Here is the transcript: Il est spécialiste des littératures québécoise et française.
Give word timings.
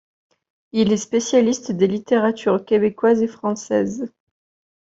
Il 0.71 0.91
est 0.91 0.97
spécialiste 0.97 1.71
des 1.71 1.85
littératures 1.85 2.65
québécoise 2.65 3.21
et 3.21 3.27
française. 3.27 4.11